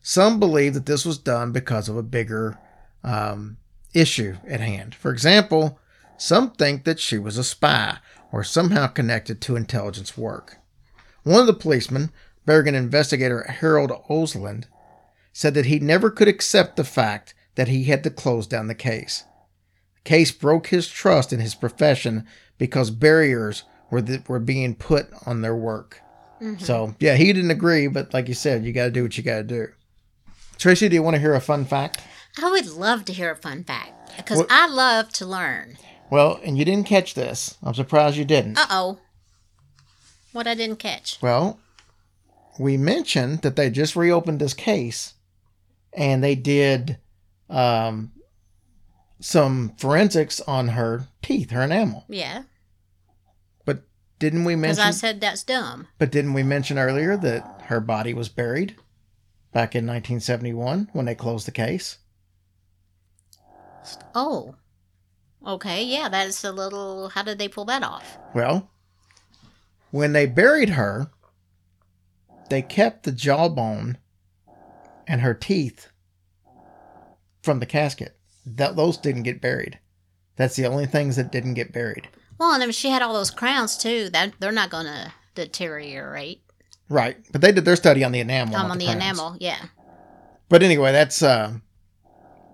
Some 0.00 0.40
believe 0.40 0.72
that 0.72 0.86
this 0.86 1.04
was 1.04 1.18
done 1.18 1.52
because 1.52 1.90
of 1.90 1.96
a 1.98 2.02
bigger 2.02 2.58
um, 3.04 3.58
issue 3.92 4.36
at 4.48 4.60
hand. 4.60 4.94
For 4.94 5.12
example, 5.12 5.78
some 6.16 6.52
think 6.52 6.84
that 6.84 7.00
she 7.00 7.18
was 7.18 7.36
a 7.36 7.44
spy 7.44 7.98
or 8.32 8.42
somehow 8.42 8.86
connected 8.86 9.42
to 9.42 9.56
intelligence 9.56 10.16
work. 10.16 10.56
One 11.26 11.40
of 11.40 11.48
the 11.48 11.54
policemen, 11.54 12.12
Bergen 12.44 12.76
investigator 12.76 13.42
Harold 13.48 13.90
Osland, 14.08 14.66
said 15.32 15.54
that 15.54 15.66
he 15.66 15.80
never 15.80 16.08
could 16.08 16.28
accept 16.28 16.76
the 16.76 16.84
fact 16.84 17.34
that 17.56 17.66
he 17.66 17.82
had 17.82 18.04
to 18.04 18.10
close 18.10 18.46
down 18.46 18.68
the 18.68 18.76
case. 18.76 19.24
The 19.96 20.02
case 20.08 20.30
broke 20.30 20.68
his 20.68 20.86
trust 20.86 21.32
in 21.32 21.40
his 21.40 21.56
profession 21.56 22.28
because 22.58 22.92
barriers 22.92 23.64
were, 23.90 24.02
th- 24.02 24.28
were 24.28 24.38
being 24.38 24.76
put 24.76 25.08
on 25.26 25.42
their 25.42 25.56
work. 25.56 26.00
So, 26.58 26.94
yeah, 27.00 27.16
he 27.16 27.32
didn't 27.32 27.50
agree, 27.50 27.88
but 27.88 28.14
like 28.14 28.28
you 28.28 28.34
said, 28.34 28.64
you 28.64 28.72
got 28.72 28.84
to 28.84 28.90
do 28.92 29.02
what 29.02 29.18
you 29.18 29.24
got 29.24 29.38
to 29.38 29.42
do. 29.42 29.66
Tracy, 30.58 30.88
do 30.88 30.94
you 30.94 31.02
want 31.02 31.14
to 31.16 31.20
hear 31.20 31.34
a 31.34 31.40
fun 31.40 31.64
fact? 31.64 32.02
I 32.40 32.48
would 32.52 32.68
love 32.68 33.04
to 33.06 33.12
hear 33.12 33.32
a 33.32 33.36
fun 33.36 33.64
fact 33.64 34.16
because 34.16 34.38
What- 34.38 34.46
I 34.52 34.68
love 34.68 35.08
to 35.14 35.26
learn. 35.26 35.76
Well, 36.08 36.38
and 36.44 36.56
you 36.56 36.64
didn't 36.64 36.86
catch 36.86 37.14
this. 37.14 37.56
I'm 37.64 37.74
surprised 37.74 38.16
you 38.16 38.24
didn't. 38.24 38.58
Uh 38.58 38.66
oh. 38.70 38.98
What 40.36 40.46
I 40.46 40.54
didn't 40.54 40.76
catch. 40.76 41.16
Well, 41.22 41.58
we 42.58 42.76
mentioned 42.76 43.40
that 43.40 43.56
they 43.56 43.70
just 43.70 43.96
reopened 43.96 44.38
this 44.38 44.52
case 44.52 45.14
and 45.94 46.22
they 46.22 46.34
did 46.34 46.98
um, 47.48 48.12
some 49.18 49.72
forensics 49.78 50.42
on 50.42 50.68
her 50.68 51.08
teeth, 51.22 51.52
her 51.52 51.62
enamel. 51.62 52.04
Yeah. 52.10 52.42
But 53.64 53.84
didn't 54.18 54.44
we 54.44 54.56
mention? 54.56 54.76
Because 54.82 54.94
I 54.94 54.98
said 54.98 55.22
that's 55.22 55.42
dumb. 55.42 55.88
but 55.98 56.12
didn't 56.12 56.34
we 56.34 56.42
mention 56.42 56.78
earlier 56.78 57.16
that 57.16 57.62
her 57.68 57.80
body 57.80 58.12
was 58.12 58.28
buried 58.28 58.76
back 59.54 59.74
in 59.74 59.86
1971 59.86 60.90
when 60.92 61.06
they 61.06 61.14
closed 61.14 61.46
the 61.46 61.50
case? 61.50 61.96
Oh. 64.14 64.56
Okay. 65.46 65.82
Yeah. 65.82 66.10
That's 66.10 66.44
a 66.44 66.52
little. 66.52 67.08
How 67.08 67.22
did 67.22 67.38
they 67.38 67.48
pull 67.48 67.64
that 67.64 67.82
off? 67.82 68.18
Well, 68.34 68.70
when 69.90 70.12
they 70.12 70.26
buried 70.26 70.70
her, 70.70 71.10
they 72.50 72.62
kept 72.62 73.04
the 73.04 73.12
jawbone 73.12 73.98
and 75.06 75.20
her 75.20 75.34
teeth 75.34 75.88
from 77.42 77.60
the 77.60 77.66
casket. 77.66 78.16
That 78.44 78.76
those 78.76 78.96
didn't 78.96 79.24
get 79.24 79.40
buried. 79.40 79.78
That's 80.36 80.56
the 80.56 80.66
only 80.66 80.86
things 80.86 81.16
that 81.16 81.32
didn't 81.32 81.54
get 81.54 81.72
buried. 81.72 82.08
Well, 82.38 82.52
and 82.52 82.62
if 82.62 82.74
she 82.74 82.90
had 82.90 83.02
all 83.02 83.14
those 83.14 83.30
crowns 83.30 83.76
too, 83.76 84.10
that 84.10 84.34
they're 84.38 84.52
not 84.52 84.70
going 84.70 84.86
to 84.86 85.12
deteriorate. 85.34 86.42
Right, 86.88 87.16
but 87.32 87.40
they 87.40 87.52
did 87.52 87.64
their 87.64 87.76
study 87.76 88.04
on 88.04 88.12
the 88.12 88.20
enamel. 88.20 88.54
Um, 88.54 88.70
on 88.70 88.78
the 88.78 88.84
crowns. 88.84 88.96
enamel. 88.96 89.36
Yeah. 89.40 89.58
But 90.48 90.62
anyway, 90.62 90.92
that's 90.92 91.22
uh, 91.22 91.54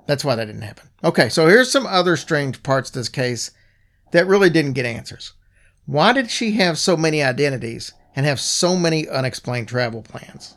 that's 0.07 0.25
why 0.25 0.37
that 0.37 0.47
didn't 0.47 0.63
happen. 0.63 0.89
Okay, 1.05 1.29
so 1.29 1.47
here's 1.49 1.71
some 1.71 1.87
other 1.87 2.17
strange 2.17 2.63
parts 2.63 2.91
to 2.91 3.01
this 3.01 3.09
case 3.09 3.51
that 4.13 4.27
really 4.27 4.49
didn't 4.49 4.73
get 4.73 4.87
answers. 4.87 5.33
Why 5.87 6.13
did 6.13 6.31
she 6.31 6.53
have 6.53 6.79
so 6.79 6.97
many 6.97 7.23
identities 7.23 7.93
and 8.15 8.27
have 8.27 8.41
so 8.41 8.77
many 8.77 9.09
unexplained 9.09 9.69
travel 9.69 10.03
plans? 10.03 10.57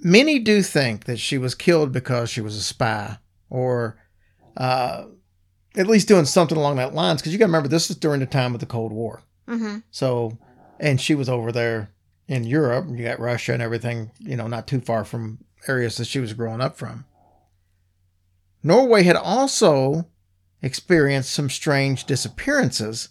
Many 0.00 0.38
do 0.38 0.62
think 0.62 1.04
that 1.04 1.18
she 1.18 1.38
was 1.38 1.54
killed 1.54 1.90
because 1.92 2.30
she 2.30 2.40
was 2.40 2.56
a 2.56 2.62
spy 2.62 3.18
or 3.50 3.98
uh, 4.56 5.04
at 5.76 5.86
least 5.86 6.08
doing 6.08 6.24
something 6.24 6.56
along 6.56 6.76
that 6.76 6.94
lines. 6.94 7.20
Because 7.20 7.32
you 7.32 7.38
got 7.38 7.46
to 7.46 7.48
remember, 7.48 7.68
this 7.68 7.90
is 7.90 7.96
during 7.96 8.20
the 8.20 8.26
time 8.26 8.54
of 8.54 8.60
the 8.60 8.66
Cold 8.66 8.92
War. 8.92 9.22
Mm-hmm. 9.48 9.78
So, 9.90 10.38
and 10.78 11.00
she 11.00 11.14
was 11.14 11.28
over 11.28 11.50
there 11.50 11.90
in 12.28 12.44
Europe. 12.44 12.86
You 12.90 13.04
got 13.04 13.18
Russia 13.18 13.54
and 13.54 13.62
everything, 13.62 14.10
you 14.20 14.36
know, 14.36 14.46
not 14.46 14.66
too 14.66 14.80
far 14.80 15.04
from 15.04 15.38
areas 15.66 15.96
that 15.96 16.06
she 16.06 16.20
was 16.20 16.34
growing 16.34 16.60
up 16.60 16.76
from. 16.76 17.04
Norway 18.62 19.02
had 19.02 19.16
also 19.16 20.06
experienced 20.62 21.30
some 21.30 21.48
strange 21.50 22.04
disappearances 22.04 23.10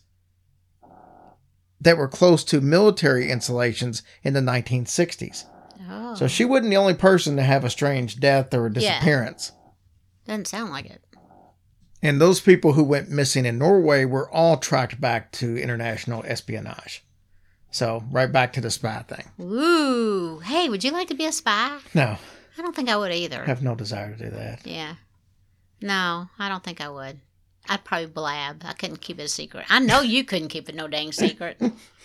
that 1.79 1.97
were 1.97 2.07
close 2.07 2.43
to 2.45 2.59
military 2.61 3.29
installations 3.29 4.01
in 4.23 4.33
the 4.33 4.39
1960s. 4.41 5.45
Oh. 5.89 6.15
So 6.15 6.27
she 6.27 6.43
wasn't 6.43 6.71
the 6.71 6.77
only 6.77 6.95
person 6.95 7.35
to 7.37 7.43
have 7.43 7.63
a 7.63 7.69
strange 7.69 8.19
death 8.19 8.53
or 8.53 8.65
a 8.67 8.71
Yeah. 8.71 8.93
disappearance. 8.99 9.51
doesn't 10.25 10.47
sound 10.47 10.71
like 10.71 10.87
it. 10.87 11.01
And 12.01 12.19
those 12.19 12.41
people 12.41 12.73
who 12.73 12.83
went 12.83 13.09
missing 13.09 13.45
in 13.45 13.57
Norway 13.57 14.03
were 14.05 14.29
all 14.29 14.57
tracked 14.57 14.99
back 14.99 15.31
to 15.33 15.57
international 15.57 16.23
espionage. 16.27 17.05
So, 17.71 18.03
right 18.11 18.29
back 18.31 18.51
to 18.53 18.61
the 18.61 18.69
spy 18.69 19.03
thing. 19.07 19.31
Ooh. 19.39 20.39
Hey, 20.39 20.67
would 20.67 20.83
you 20.83 20.91
like 20.91 21.07
to 21.07 21.13
be 21.15 21.25
a 21.25 21.31
spy? 21.31 21.77
No, 21.93 22.17
I 22.57 22.61
don't 22.61 22.75
think 22.75 22.89
I 22.89 22.97
would 22.97 23.11
either. 23.13 23.41
I 23.41 23.45
have 23.45 23.63
no 23.63 23.73
desire 23.75 24.15
to 24.15 24.23
do 24.25 24.29
that. 24.31 24.65
Yeah. 24.65 24.95
No, 25.81 26.27
I 26.37 26.49
don't 26.49 26.63
think 26.63 26.81
I 26.81 26.89
would. 26.89 27.19
I'd 27.69 27.83
probably 27.83 28.07
blab. 28.07 28.63
I 28.65 28.73
couldn't 28.73 29.01
keep 29.01 29.19
it 29.19 29.23
a 29.23 29.27
secret. 29.27 29.65
I 29.69 29.79
know 29.79 30.01
you 30.01 30.23
couldn't 30.23 30.49
keep 30.49 30.69
it 30.69 30.75
no 30.75 30.87
dang 30.87 31.11
secret. 31.11 31.61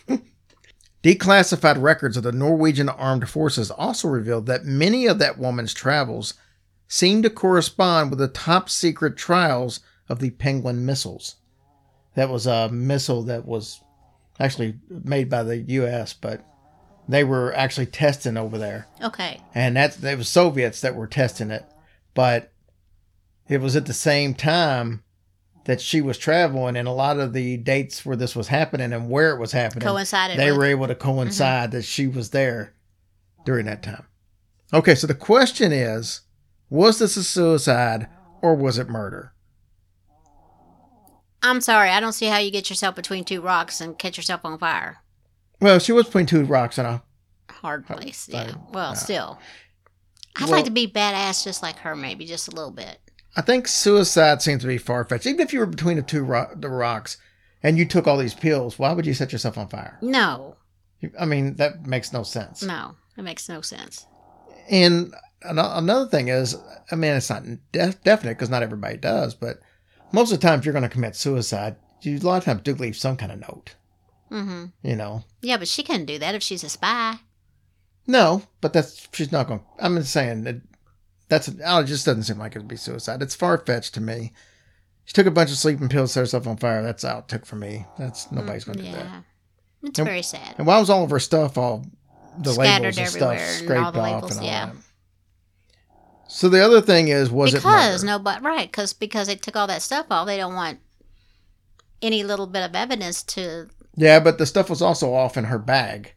Declassified 1.03 1.83
records 1.83 2.17
of 2.17 2.23
the 2.23 2.33
Norwegian 2.33 2.89
armed 2.89 3.29
forces 3.29 3.71
also 3.71 4.09
revealed 4.09 4.47
that 4.47 4.65
many 4.65 5.07
of 5.07 5.19
that 5.19 5.39
woman's 5.39 5.75
travels 5.75 6.35
seemed 6.87 7.25
to 7.25 7.31
correspond 7.31 8.11
with 8.11 8.19
the 8.19 8.29
top 8.29 8.69
secret 8.69 9.17
trials 9.17 9.81
of 10.09 10.21
the 10.21 10.31
Penguin 10.31 10.87
missiles. 10.87 11.37
That 12.15 12.29
was 12.29 12.47
a 12.47 12.69
missile 12.69 13.23
that 13.25 13.47
was 13.47 13.81
actually 14.39 14.77
made 14.89 15.29
by 15.29 15.43
the 15.43 15.57
U.S., 15.59 16.13
but 16.13 16.45
they 17.09 17.25
were 17.25 17.53
actually 17.55 17.87
testing 17.87 18.37
over 18.37 18.59
there. 18.59 18.87
Okay. 19.03 19.41
and 19.55 19.77
that's 19.77 20.03
it 20.03 20.19
was 20.19 20.29
Soviets 20.29 20.81
that 20.83 20.95
were 20.95 21.07
testing 21.07 21.51
it, 21.51 21.65
but 22.15 22.53
it 23.49 23.61
was 23.61 23.75
at 23.75 23.87
the 23.87 23.93
same 23.95 24.35
time 24.35 25.03
that 25.65 25.81
she 25.81 26.01
was 26.01 26.19
traveling, 26.19 26.77
and 26.77 26.89
a 26.89 26.93
lot 26.93 27.21
of 27.21 27.33
the 27.33 27.57
dates 27.57 28.05
where 28.05 28.17
this 28.17 28.35
was 28.35 28.49
happening 28.49 28.93
and 28.93 29.09
where 29.09 29.31
it 29.35 29.39
was 29.39 29.53
happening 29.53 29.87
Coincided 29.87 30.39
They 30.39 30.51
with- 30.51 30.59
were 30.59 30.65
able 30.67 30.87
to 30.89 30.95
mm-hmm. 30.95 31.03
coincide 31.03 31.71
that 31.73 31.85
she 31.85 32.07
was 32.07 32.31
there 32.31 32.75
during 33.45 33.67
that 33.67 33.83
time. 33.83 34.07
Okay, 34.73 34.95
so 34.95 35.07
the 35.07 35.15
question 35.15 35.71
is: 35.73 36.23
Was 36.71 36.99
this 36.99 37.17
a 37.17 37.25
suicide 37.25 38.09
or 38.41 38.55
was 38.55 38.79
it 38.79 38.89
murder? 38.89 39.35
I'm 41.43 41.61
sorry. 41.61 41.91
I 41.91 42.01
don't 42.01 42.13
see 42.13 42.27
how 42.27 42.39
you 42.39 42.51
get 42.51 42.71
yourself 42.71 42.95
between 42.95 43.25
two 43.25 43.41
rocks 43.41 43.81
and 43.81 43.99
catch 43.99 44.17
yourself 44.17 44.45
on 44.45 44.59
fire. 44.59 44.99
Well, 45.61 45.79
she 45.79 45.93
was 45.93 46.07
between 46.07 46.27
two 46.27 46.45
rocks 46.45 46.79
and 46.79 46.87
a. 46.87 47.03
Hard 47.51 47.87
place. 47.87 48.29
Yeah. 48.31 48.53
Well, 48.73 48.95
still. 48.95 49.39
I'd 50.37 50.45
Well- 50.45 50.53
like 50.53 50.65
to 50.65 50.71
be 50.71 50.87
badass 50.89 51.45
just 51.45 51.63
like 51.63 51.79
her, 51.79 51.95
maybe 51.95 52.25
just 52.25 52.49
a 52.49 52.53
little 52.53 52.71
bit. 52.71 52.99
I 53.37 53.41
think 53.41 53.67
suicide 53.69 54.43
seems 54.43 54.63
to 54.63 54.69
be 54.69 54.79
far 54.79 55.05
fetched. 55.05 55.27
Even 55.27 55.41
if 55.41 55.53
you 55.53 55.61
were 55.61 55.67
between 55.67 55.97
the 55.97 56.03
two 56.03 56.23
ro- 56.23 56.51
the 56.55 56.69
rocks 56.69 57.17
and 57.63 57.79
you 57.79 57.87
took 57.87 58.07
all 58.07 58.19
these 58.19 58.35
pills, 58.35 58.79
why 58.79 58.93
would 58.93 59.07
you 59.07 59.15
set 59.15 59.33
yourself 59.33 59.57
on 59.57 59.69
fire? 59.69 59.99
No. 60.03 60.57
You- 61.01 61.13
I 61.19 61.25
mean, 61.25 61.57
that 61.57 61.87
makes 61.87 62.13
no 62.13 62.23
sense. 62.23 62.63
No. 62.63 62.97
It 63.17 63.23
makes 63.23 63.49
no 63.49 63.61
sense. 63.61 64.07
And 64.71 65.15
an- 65.43 65.59
another 65.59 66.09
thing 66.09 66.29
is, 66.29 66.57
I 66.91 66.97
mean, 66.97 67.13
it's 67.13 67.31
not 67.31 67.45
de- 67.73 67.95
definite 68.05 68.35
because 68.35 68.51
not 68.51 68.63
everybody 68.63 68.97
does, 68.99 69.35
but 69.35 69.59
most 70.13 70.33
of 70.33 70.41
the 70.41 70.47
time, 70.47 70.59
if 70.59 70.65
you're 70.67 70.73
going 70.75 70.83
to 70.83 70.89
commit 70.89 71.17
suicide, 71.17 71.77
you 72.03 72.19
a 72.19 72.21
lot 72.21 72.37
of 72.39 72.45
times 72.45 72.63
do 72.63 72.75
leave 72.75 72.97
some 72.97 73.17
kind 73.17 73.33
of 73.33 73.41
note. 73.41 73.75
Mm-hmm. 74.31 74.65
You 74.83 74.97
know, 74.97 75.25
Yeah, 75.41 75.57
but 75.59 75.69
she 75.69 75.83
couldn't 75.83 76.07
do 76.07 76.19
that 76.19 76.35
if 76.35 76.43
she's 76.43 76.65
a 76.65 76.69
spy. 76.69 77.17
no, 78.07 78.43
but 78.61 78.73
that's 78.73 79.09
she's 79.13 79.31
not 79.33 79.47
going. 79.47 79.61
I'm 79.79 79.97
just 79.99 80.13
saying 80.13 80.45
that 80.45 80.57
that's 81.33 81.51
oh, 81.65 81.81
it 81.81 81.87
just 81.87 82.05
doesn't 82.05 82.25
seem 82.25 82.37
like 82.37 82.55
it'd 82.55 82.69
be 82.69 82.77
suicide. 82.77 83.23
It's 83.23 83.35
far 83.35 83.57
fetched 83.57 83.95
to 83.95 84.03
me. 84.03 84.33
She 85.07 85.15
took 85.15 85.27
a 85.27 85.31
bunch 85.31 85.51
of 85.51 85.57
sleeping 85.57 85.89
pills, 85.89 86.13
set 86.13 86.21
herself 86.21 86.47
on 86.47 86.59
fire. 86.59 86.83
That's 86.83 87.07
out 87.07 87.31
took 87.31 87.47
for 87.47 87.57
me. 87.57 87.87
That's 87.99 88.27
mm, 88.27 88.33
nobody's 88.33 88.65
going 88.65 88.79
to 88.79 88.85
do 88.85 88.93
that. 88.93 89.07
Yeah. 89.07 89.21
It's 89.85 89.99
Nope. 89.99 90.09
very 90.09 90.23
sad. 90.23 90.57
And 90.59 90.67
why 90.67 90.79
was 90.79 90.91
all 90.91 91.05
of 91.05 91.11
her 91.11 91.19
stuff 91.19 91.57
all 91.57 91.87
the 92.39 92.53
Scattered 92.53 92.97
labels 92.97 92.99
and 92.99 93.09
stuff 93.09 93.39
and 93.39 93.65
scraped 93.65 93.83
all 93.83 93.89
off 93.89 93.95
labels, 93.97 94.31
and 94.33 94.41
all 94.41 94.47
yeah. 94.47 94.67
that? 94.67 94.77
So 96.29 96.51
the 96.51 96.63
other 96.63 96.83
thing 96.83 97.09
is, 97.09 97.31
was 97.31 97.55
it 97.55 97.59
because 97.59 98.05
no, 98.05 98.19
but 98.19 98.43
right, 98.43 98.71
because 98.71 98.93
because 98.93 99.27
they 99.27 99.37
took 99.37 99.57
all 99.57 99.67
that 99.69 99.81
stuff 99.81 100.07
off, 100.11 100.27
they 100.27 100.37
don't 100.37 100.55
want 100.55 100.81
any 102.03 102.25
little 102.25 102.47
bit 102.47 102.63
of 102.63 102.75
evidence 102.75 103.23
to. 103.23 103.71
Yeah, 103.97 104.21
but 104.21 104.37
the 104.37 104.45
stuff 104.45 104.69
was 104.69 104.83
also 104.83 105.15
off 105.15 105.39
in 105.39 105.45
her 105.45 105.59
bag. 105.59 106.13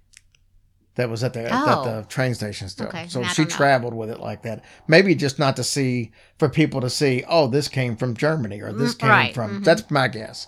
That 0.95 1.09
was 1.09 1.23
at 1.23 1.33
the 1.33 1.43
at 1.43 1.51
Oh. 1.53 1.83
the 1.83 2.03
train 2.07 2.33
station 2.33 2.69
still. 2.69 2.87
Okay, 2.87 3.07
So 3.09 3.21
she 3.23 3.41
know. 3.43 3.49
traveled 3.49 3.93
with 3.93 4.09
it 4.09 4.19
like 4.21 4.43
that. 4.43 4.63
Maybe 4.87 5.13
just 5.13 5.37
not 5.39 5.55
to 5.57 5.63
see 5.63 6.11
for 6.39 6.47
people 6.49 6.79
to 6.81 6.89
see. 6.89 7.23
Oh, 7.27 7.47
this 7.47 7.67
came 7.67 7.97
from 7.97 8.15
Germany 8.15 8.61
or 8.61 8.71
this 8.71 8.95
Mm, 8.95 8.99
came 8.99 9.09
right, 9.09 9.33
from. 9.35 9.59
mhm. 9.61 9.63
That's 9.65 9.89
my 9.91 10.07
guess. 10.07 10.47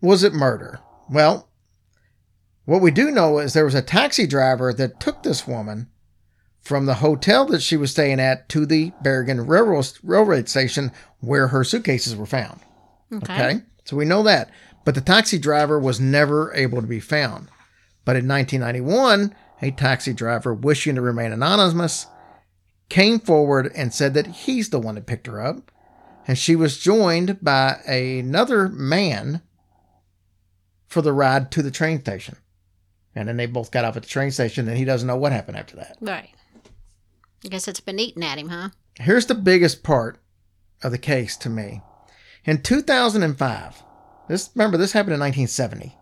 Was 0.00 0.22
it 0.22 0.32
murder? 0.32 0.80
Well, 1.10 1.48
what 2.64 2.80
we 2.82 2.90
do 2.90 3.10
know 3.10 3.38
is 3.38 3.52
there 3.52 3.64
was 3.64 3.74
a 3.74 3.82
taxi 3.82 4.26
driver 4.26 4.72
that 4.72 5.00
took 5.00 5.22
this 5.22 5.46
woman 5.46 5.88
from 6.60 6.86
the 6.86 6.94
hotel 6.94 7.46
that 7.46 7.62
she 7.62 7.76
was 7.76 7.90
staying 7.90 8.20
at 8.20 8.48
to 8.50 8.66
the 8.66 8.92
Bergen 9.02 9.46
railroad 9.46 9.90
railroad 10.02 10.48
station 10.48 10.92
where 11.20 11.48
her 11.48 11.64
suitcases 11.64 12.14
were 12.14 12.26
found. 12.26 12.60
Okay. 13.12 13.32
Okay. 13.34 13.60
So 13.84 13.96
we 13.96 14.04
know 14.04 14.22
that. 14.22 14.50
but 14.84 14.94
the 14.94 15.00
taxi 15.02 15.38
driver 15.38 15.78
was 15.78 16.00
never 16.00 16.50
able 16.54 16.80
to 16.80 16.86
be 16.86 17.00
found. 17.00 17.48
But 18.08 18.16
in 18.16 18.26
1991, 18.26 19.34
a 19.60 19.70
taxi 19.70 20.14
driver 20.14 20.54
wishing 20.54 20.94
to 20.94 21.02
remain 21.02 21.30
anonymous 21.30 22.06
came 22.88 23.20
forward 23.20 23.70
and 23.76 23.92
said 23.92 24.14
that 24.14 24.28
he's 24.28 24.70
the 24.70 24.80
one 24.80 24.94
that 24.94 25.04
picked 25.04 25.26
her 25.26 25.44
up. 25.44 25.70
And 26.26 26.38
she 26.38 26.56
was 26.56 26.78
joined 26.78 27.38
by 27.42 27.74
another 27.86 28.70
man 28.70 29.42
for 30.86 31.02
the 31.02 31.12
ride 31.12 31.50
to 31.50 31.62
the 31.62 31.70
train 31.70 32.00
station. 32.00 32.38
And 33.14 33.28
then 33.28 33.36
they 33.36 33.44
both 33.44 33.70
got 33.70 33.84
off 33.84 33.98
at 33.98 34.04
the 34.04 34.08
train 34.08 34.30
station, 34.30 34.66
and 34.68 34.78
he 34.78 34.86
doesn't 34.86 35.06
know 35.06 35.18
what 35.18 35.32
happened 35.32 35.58
after 35.58 35.76
that. 35.76 35.98
Right. 36.00 36.30
I 37.44 37.48
guess 37.48 37.68
it's 37.68 37.80
been 37.80 37.98
eating 37.98 38.24
at 38.24 38.38
him, 38.38 38.48
huh? 38.48 38.70
Here's 38.94 39.26
the 39.26 39.34
biggest 39.34 39.82
part 39.82 40.16
of 40.82 40.92
the 40.92 40.96
case 40.96 41.36
to 41.36 41.50
me. 41.50 41.82
In 42.46 42.62
2005, 42.62 43.82
this 44.28 44.48
remember 44.54 44.78
this 44.78 44.92
happened 44.92 45.12
in 45.12 45.20
1970. 45.20 45.94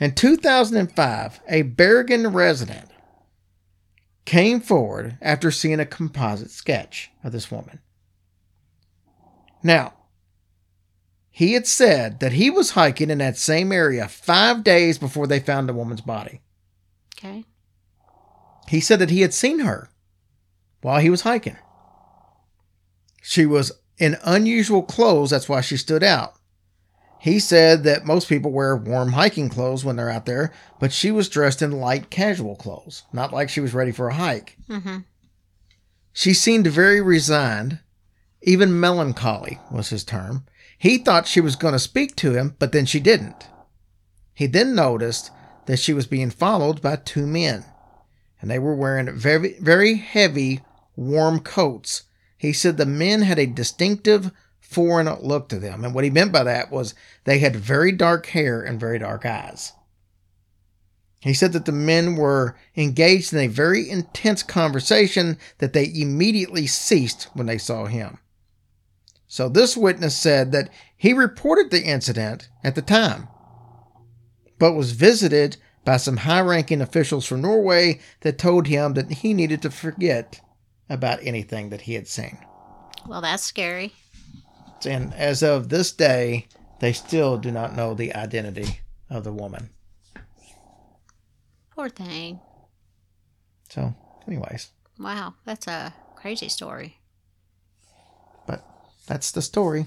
In 0.00 0.14
2005, 0.14 1.40
a 1.48 1.62
Bergen 1.62 2.28
resident 2.28 2.90
came 4.24 4.60
forward 4.60 5.18
after 5.20 5.50
seeing 5.50 5.80
a 5.80 5.86
composite 5.86 6.50
sketch 6.50 7.10
of 7.22 7.32
this 7.32 7.50
woman. 7.50 7.80
Now, 9.62 9.94
he 11.30 11.54
had 11.54 11.66
said 11.66 12.20
that 12.20 12.32
he 12.32 12.50
was 12.50 12.70
hiking 12.70 13.10
in 13.10 13.18
that 13.18 13.36
same 13.36 13.72
area 13.72 14.08
five 14.08 14.62
days 14.62 14.98
before 14.98 15.26
they 15.26 15.40
found 15.40 15.68
the 15.68 15.74
woman's 15.74 16.00
body. 16.00 16.40
Okay. 17.16 17.44
He 18.68 18.80
said 18.80 18.98
that 18.98 19.10
he 19.10 19.20
had 19.20 19.34
seen 19.34 19.60
her 19.60 19.90
while 20.80 21.00
he 21.00 21.10
was 21.10 21.22
hiking. 21.22 21.56
She 23.22 23.46
was 23.46 23.72
in 23.98 24.16
unusual 24.22 24.82
clothes, 24.82 25.30
that's 25.30 25.48
why 25.48 25.60
she 25.60 25.76
stood 25.76 26.02
out. 26.02 26.34
He 27.24 27.38
said 27.38 27.84
that 27.84 28.04
most 28.04 28.28
people 28.28 28.52
wear 28.52 28.76
warm 28.76 29.12
hiking 29.12 29.48
clothes 29.48 29.82
when 29.82 29.96
they're 29.96 30.10
out 30.10 30.26
there, 30.26 30.52
but 30.78 30.92
she 30.92 31.10
was 31.10 31.30
dressed 31.30 31.62
in 31.62 31.80
light 31.80 32.10
casual 32.10 32.54
clothes, 32.54 33.04
not 33.14 33.32
like 33.32 33.48
she 33.48 33.60
was 33.60 33.72
ready 33.72 33.92
for 33.92 34.08
a 34.08 34.14
hike. 34.14 34.58
Mm-hmm. 34.68 34.98
She 36.12 36.34
seemed 36.34 36.66
very 36.66 37.00
resigned, 37.00 37.78
even 38.42 38.78
melancholy 38.78 39.58
was 39.70 39.88
his 39.88 40.04
term. 40.04 40.44
He 40.76 40.98
thought 40.98 41.26
she 41.26 41.40
was 41.40 41.56
going 41.56 41.72
to 41.72 41.78
speak 41.78 42.14
to 42.16 42.34
him, 42.34 42.56
but 42.58 42.72
then 42.72 42.84
she 42.84 43.00
didn't. 43.00 43.48
He 44.34 44.46
then 44.46 44.74
noticed 44.74 45.30
that 45.64 45.78
she 45.78 45.94
was 45.94 46.06
being 46.06 46.28
followed 46.28 46.82
by 46.82 46.96
two 46.96 47.26
men, 47.26 47.64
and 48.38 48.50
they 48.50 48.58
were 48.58 48.76
wearing 48.76 49.10
very, 49.16 49.58
very 49.60 49.94
heavy, 49.94 50.60
warm 50.94 51.40
coats. 51.40 52.02
He 52.36 52.52
said 52.52 52.76
the 52.76 52.84
men 52.84 53.22
had 53.22 53.38
a 53.38 53.46
distinctive 53.46 54.30
foreign 54.68 55.08
look 55.22 55.48
to 55.48 55.58
them, 55.58 55.84
and 55.84 55.94
what 55.94 56.04
he 56.04 56.10
meant 56.10 56.32
by 56.32 56.42
that 56.42 56.70
was 56.70 56.94
they 57.24 57.38
had 57.38 57.54
very 57.54 57.92
dark 57.92 58.26
hair 58.26 58.62
and 58.62 58.80
very 58.80 58.98
dark 58.98 59.24
eyes. 59.24 59.72
He 61.20 61.32
said 61.32 61.52
that 61.52 61.64
the 61.64 61.72
men 61.72 62.16
were 62.16 62.56
engaged 62.76 63.32
in 63.32 63.38
a 63.38 63.46
very 63.46 63.88
intense 63.88 64.42
conversation 64.42 65.38
that 65.58 65.72
they 65.72 65.90
immediately 65.94 66.66
ceased 66.66 67.28
when 67.32 67.46
they 67.46 67.56
saw 67.56 67.86
him. 67.86 68.18
So 69.26 69.48
this 69.48 69.76
witness 69.76 70.16
said 70.16 70.52
that 70.52 70.70
he 70.96 71.12
reported 71.12 71.70
the 71.70 71.82
incident 71.82 72.48
at 72.62 72.74
the 72.74 72.82
time, 72.82 73.28
but 74.58 74.74
was 74.74 74.92
visited 74.92 75.56
by 75.84 75.96
some 75.96 76.18
high 76.18 76.40
ranking 76.40 76.80
officials 76.80 77.26
from 77.26 77.40
Norway 77.42 78.00
that 78.20 78.38
told 78.38 78.66
him 78.66 78.94
that 78.94 79.10
he 79.10 79.34
needed 79.34 79.62
to 79.62 79.70
forget 79.70 80.40
about 80.90 81.20
anything 81.22 81.70
that 81.70 81.82
he 81.82 81.94
had 81.94 82.06
seen. 82.06 82.38
Well, 83.06 83.20
that's 83.20 83.42
scary. 83.42 83.92
And 84.86 85.14
as 85.14 85.42
of 85.42 85.68
this 85.68 85.92
day, 85.92 86.46
they 86.80 86.92
still 86.92 87.38
do 87.38 87.50
not 87.50 87.74
know 87.74 87.94
the 87.94 88.14
identity 88.14 88.80
of 89.10 89.24
the 89.24 89.32
woman. 89.32 89.70
Poor 91.74 91.88
thing. 91.88 92.40
So, 93.68 93.94
anyways, 94.28 94.70
Wow, 94.98 95.34
that's 95.44 95.66
a 95.66 95.92
crazy 96.14 96.48
story. 96.48 96.98
but 98.46 98.64
that's 99.06 99.32
the 99.32 99.42
story 99.42 99.86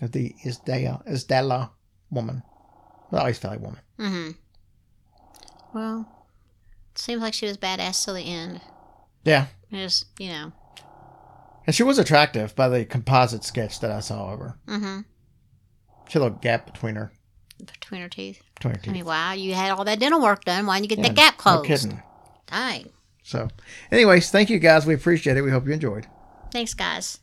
of 0.00 0.10
the 0.12 0.34
Isdala, 0.44 1.06
Isdala 1.06 1.70
woman. 2.10 2.42
I 3.12 3.18
always 3.18 3.38
felt 3.38 3.52
like 3.54 3.62
woman. 3.62 3.80
Mm-hmm. 3.98 4.30
Well, 5.72 6.08
seems 6.96 7.22
like 7.22 7.34
she 7.34 7.46
was 7.46 7.56
badass 7.58 8.04
till 8.04 8.14
the 8.14 8.22
end. 8.22 8.60
Yeah. 9.24 9.46
Just, 9.70 10.06
you 10.18 10.28
know. 10.30 10.52
And 11.70 11.74
she 11.76 11.84
was 11.84 12.00
attractive 12.00 12.56
by 12.56 12.68
the 12.68 12.84
composite 12.84 13.44
sketch 13.44 13.78
that 13.78 13.92
I 13.92 14.00
saw 14.00 14.32
of 14.32 14.40
her. 14.40 14.58
Mm-hmm. 14.66 15.00
She 16.08 16.12
had 16.14 16.22
a 16.22 16.24
little 16.24 16.38
gap 16.38 16.66
between 16.66 16.96
her 16.96 17.12
Between 17.64 18.00
her 18.00 18.08
teeth. 18.08 18.42
between 18.56 18.74
her 18.74 18.80
I 18.80 18.82
teeth. 18.82 18.92
mean, 18.92 19.04
wow, 19.04 19.34
you 19.34 19.54
had 19.54 19.70
all 19.70 19.84
that 19.84 20.00
dental 20.00 20.20
work 20.20 20.44
done. 20.44 20.66
Why 20.66 20.80
didn't 20.80 20.90
you 20.90 20.96
get 20.96 20.98
Yeah, 21.04 21.12
that 21.12 21.14
gap 21.16 21.36
closed? 21.36 21.62
No 21.62 21.76
kidding. 21.76 22.02
Dang. 22.48 22.88
So, 23.22 23.46
anyways, 23.92 24.32
thank 24.32 24.50
you 24.50 24.58
guys. 24.58 24.84
We 24.84 24.94
appreciate 24.94 25.36
it. 25.36 25.42
We 25.42 25.52
hope 25.52 25.64
you 25.64 25.72
enjoyed. 25.72 26.08
Thanks, 26.50 26.74
guys. 26.74 27.20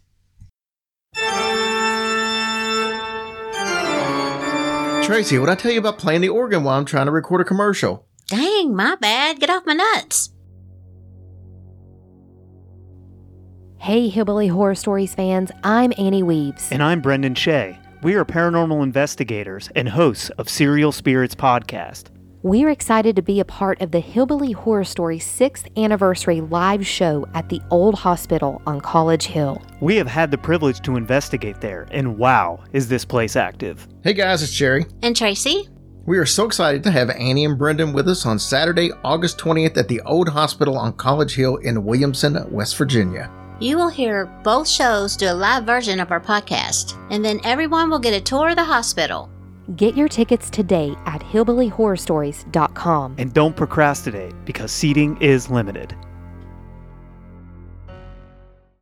Tracy, 5.03 5.39
what 5.39 5.49
I 5.49 5.55
tell 5.55 5.73
you 5.73 5.79
about 5.79 5.97
playing 5.99 6.21
the 6.21 6.29
organ 6.29 6.63
while 6.63 6.77
I'm 6.77 6.85
trying 6.85 7.07
to 7.07 7.11
record 7.11 7.41
a 7.41 7.43
commercial? 7.43 8.05
Dang, 8.27 8.73
my 8.73 8.95
bad. 8.95 9.41
Get 9.41 9.49
off 9.49 9.65
my 9.65 9.73
nuts. 9.73 10.29
Hey, 13.87 14.09
Hillbilly 14.09 14.49
Horror 14.49 14.75
Stories 14.75 15.15
fans, 15.15 15.49
I'm 15.63 15.93
Annie 15.97 16.21
Weaves. 16.21 16.73
And 16.73 16.83
I'm 16.83 16.99
Brendan 16.99 17.35
Shea. 17.35 17.79
We 18.03 18.15
are 18.15 18.25
paranormal 18.25 18.83
investigators 18.83 19.69
and 19.77 19.87
hosts 19.87 20.29
of 20.31 20.49
Serial 20.49 20.91
Spirits 20.91 21.33
Podcast. 21.33 22.07
We're 22.41 22.67
excited 22.67 23.15
to 23.15 23.21
be 23.21 23.39
a 23.39 23.45
part 23.45 23.79
of 23.79 23.91
the 23.91 24.01
Hillbilly 24.01 24.51
Horror 24.51 24.83
Stories 24.83 25.25
6th 25.25 25.69
anniversary 25.81 26.41
live 26.41 26.85
show 26.85 27.25
at 27.33 27.47
the 27.47 27.61
Old 27.71 27.95
Hospital 27.95 28.61
on 28.67 28.81
College 28.81 29.27
Hill. 29.27 29.61
We 29.79 29.95
have 29.95 30.07
had 30.07 30.31
the 30.31 30.37
privilege 30.37 30.81
to 30.81 30.97
investigate 30.97 31.61
there, 31.61 31.87
and 31.89 32.17
wow, 32.17 32.61
is 32.73 32.89
this 32.89 33.05
place 33.05 33.37
active. 33.37 33.87
Hey 34.03 34.11
guys, 34.11 34.43
it's 34.43 34.51
Jerry. 34.51 34.85
And 35.01 35.15
Tracy? 35.15 35.69
We 36.05 36.17
are 36.17 36.25
so 36.25 36.43
excited 36.43 36.83
to 36.83 36.91
have 36.91 37.09
Annie 37.11 37.45
and 37.45 37.57
Brendan 37.57 37.93
with 37.93 38.09
us 38.09 38.25
on 38.25 38.37
Saturday, 38.37 38.91
August 39.05 39.37
20th 39.37 39.77
at 39.77 39.87
the 39.87 40.01
Old 40.01 40.27
Hospital 40.27 40.77
on 40.77 40.91
College 40.91 41.35
Hill 41.35 41.55
in 41.55 41.85
Williamson, 41.85 42.51
West 42.51 42.75
Virginia. 42.75 43.31
You 43.59 43.77
will 43.77 43.89
hear 43.89 44.25
both 44.43 44.67
shows 44.67 45.17
do 45.17 45.31
a 45.31 45.33
live 45.33 45.63
version 45.63 45.99
of 45.99 46.11
our 46.11 46.21
podcast, 46.21 46.95
and 47.09 47.25
then 47.25 47.39
everyone 47.43 47.89
will 47.89 47.97
get 47.97 48.13
a 48.13 48.21
tour 48.21 48.49
of 48.49 48.55
the 48.55 48.63
hospital. 48.63 49.31
Get 49.75 49.97
your 49.97 50.07
tickets 50.07 50.51
today 50.51 50.95
at 51.07 51.21
hillbillyhorrorstories.com. 51.21 53.15
And 53.17 53.33
don't 53.33 53.55
procrastinate 53.55 54.33
because 54.45 54.71
seating 54.71 55.19
is 55.21 55.49
limited. 55.49 55.95